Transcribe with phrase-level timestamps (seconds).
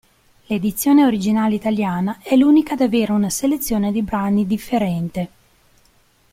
[0.47, 5.29] L'edizione originale italiana è l'unica ad avere una selezione di brani differente.